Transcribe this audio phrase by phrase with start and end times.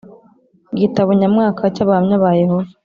[0.73, 2.69] Igitabo nyamwaka cy'Abahamya ba Yehova